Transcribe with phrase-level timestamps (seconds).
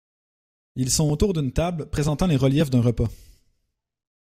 [0.75, 3.09] Ils sont autour d’une table présentant les reliefs d’un repas.